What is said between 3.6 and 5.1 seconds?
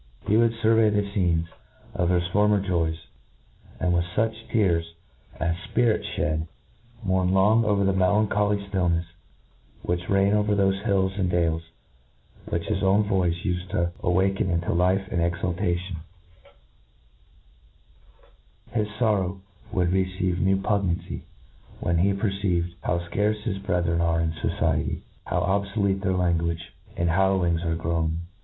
and^ with fuch tears